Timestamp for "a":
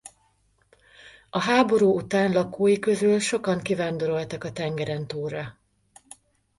1.29-1.39, 4.43-4.51